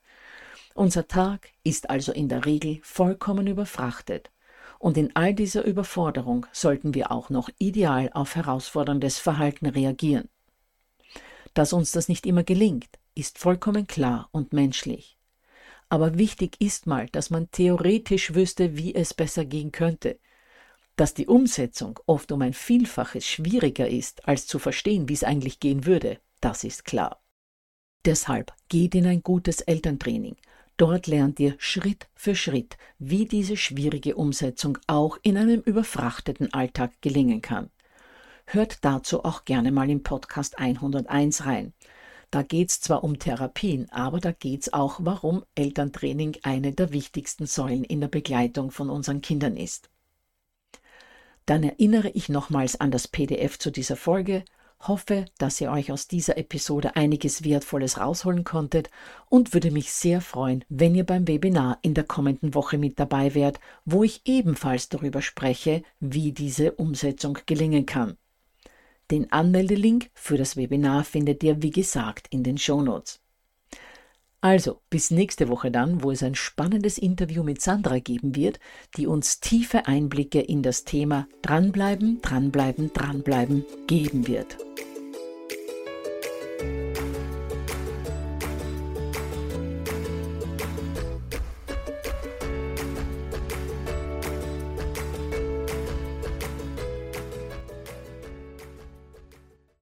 Unser 0.74 1.08
Tag 1.08 1.48
ist 1.64 1.88
also 1.90 2.12
in 2.12 2.28
der 2.28 2.44
Regel 2.44 2.80
vollkommen 2.82 3.46
überfrachtet. 3.46 4.30
Und 4.78 4.98
in 4.98 5.16
all 5.16 5.32
dieser 5.32 5.64
Überforderung 5.64 6.46
sollten 6.52 6.94
wir 6.94 7.10
auch 7.10 7.30
noch 7.30 7.48
ideal 7.58 8.10
auf 8.12 8.36
herausforderndes 8.36 9.18
Verhalten 9.18 9.66
reagieren. 9.66 10.28
Dass 11.54 11.72
uns 11.72 11.92
das 11.92 12.08
nicht 12.08 12.26
immer 12.26 12.44
gelingt, 12.44 12.90
ist 13.14 13.38
vollkommen 13.38 13.86
klar 13.86 14.28
und 14.32 14.52
menschlich. 14.52 15.16
Aber 15.88 16.18
wichtig 16.18 16.56
ist 16.60 16.86
mal, 16.86 17.08
dass 17.08 17.30
man 17.30 17.50
theoretisch 17.50 18.34
wüsste, 18.34 18.76
wie 18.76 18.94
es 18.94 19.14
besser 19.14 19.44
gehen 19.44 19.72
könnte. 19.72 20.18
Dass 20.96 21.12
die 21.12 21.26
Umsetzung 21.26 22.00
oft 22.06 22.32
um 22.32 22.40
ein 22.40 22.54
Vielfaches 22.54 23.26
schwieriger 23.26 23.88
ist, 23.88 24.26
als 24.26 24.46
zu 24.46 24.58
verstehen, 24.58 25.08
wie 25.10 25.12
es 25.12 25.24
eigentlich 25.24 25.60
gehen 25.60 25.84
würde, 25.84 26.18
das 26.40 26.64
ist 26.64 26.86
klar. 26.86 27.22
Deshalb 28.06 28.54
geht 28.68 28.94
in 28.94 29.06
ein 29.06 29.22
gutes 29.22 29.60
Elterntraining. 29.60 30.36
Dort 30.78 31.06
lernt 31.06 31.38
ihr 31.40 31.54
Schritt 31.58 32.08
für 32.14 32.34
Schritt, 32.34 32.76
wie 32.98 33.26
diese 33.26 33.56
schwierige 33.56 34.16
Umsetzung 34.16 34.78
auch 34.86 35.18
in 35.22 35.36
einem 35.36 35.60
überfrachteten 35.60 36.52
Alltag 36.54 36.92
gelingen 37.02 37.42
kann. 37.42 37.70
Hört 38.46 38.84
dazu 38.84 39.24
auch 39.24 39.44
gerne 39.44 39.72
mal 39.72 39.90
im 39.90 40.02
Podcast 40.02 40.58
101 40.58 41.46
rein. 41.46 41.72
Da 42.30 42.42
geht 42.42 42.70
es 42.70 42.80
zwar 42.80 43.04
um 43.04 43.18
Therapien, 43.18 43.90
aber 43.90 44.20
da 44.20 44.32
geht 44.32 44.62
es 44.62 44.72
auch, 44.72 45.00
warum 45.02 45.44
Elterntraining 45.54 46.36
eine 46.42 46.72
der 46.72 46.92
wichtigsten 46.92 47.46
Säulen 47.46 47.84
in 47.84 48.00
der 48.00 48.08
Begleitung 48.08 48.70
von 48.70 48.88
unseren 48.88 49.20
Kindern 49.20 49.56
ist. 49.56 49.90
Dann 51.46 51.62
erinnere 51.62 52.10
ich 52.10 52.28
nochmals 52.28 52.80
an 52.80 52.90
das 52.90 53.06
PDF 53.08 53.58
zu 53.58 53.70
dieser 53.70 53.96
Folge, 53.96 54.44
hoffe, 54.80 55.26
dass 55.38 55.60
ihr 55.60 55.70
euch 55.70 55.90
aus 55.90 56.08
dieser 56.08 56.36
Episode 56.36 56.96
einiges 56.96 57.44
Wertvolles 57.44 57.98
rausholen 57.98 58.44
konntet 58.44 58.90
und 59.28 59.54
würde 59.54 59.70
mich 59.70 59.92
sehr 59.92 60.20
freuen, 60.20 60.64
wenn 60.68 60.94
ihr 60.94 61.04
beim 61.04 61.26
Webinar 61.26 61.78
in 61.82 61.94
der 61.94 62.04
kommenden 62.04 62.54
Woche 62.54 62.78
mit 62.78 62.98
dabei 62.98 63.34
wärt, 63.34 63.60
wo 63.84 64.04
ich 64.04 64.22
ebenfalls 64.24 64.88
darüber 64.88 65.22
spreche, 65.22 65.82
wie 66.00 66.32
diese 66.32 66.72
Umsetzung 66.72 67.38
gelingen 67.46 67.86
kann. 67.86 68.16
Den 69.10 69.30
Anmeldelink 69.32 70.10
für 70.14 70.36
das 70.36 70.56
Webinar 70.56 71.04
findet 71.04 71.42
ihr, 71.44 71.62
wie 71.62 71.70
gesagt, 71.70 72.26
in 72.30 72.42
den 72.42 72.58
Shownotes. 72.58 73.20
Also, 74.46 74.80
bis 74.90 75.10
nächste 75.10 75.48
Woche 75.48 75.72
dann, 75.72 76.04
wo 76.04 76.12
es 76.12 76.22
ein 76.22 76.36
spannendes 76.36 76.98
Interview 76.98 77.42
mit 77.42 77.60
Sandra 77.60 77.98
geben 77.98 78.36
wird, 78.36 78.60
die 78.96 79.08
uns 79.08 79.40
tiefe 79.40 79.88
Einblicke 79.88 80.40
in 80.40 80.62
das 80.62 80.84
Thema 80.84 81.26
Dranbleiben, 81.42 82.22
Dranbleiben, 82.22 82.92
Dranbleiben 82.92 83.64
geben 83.88 84.28
wird. 84.28 84.56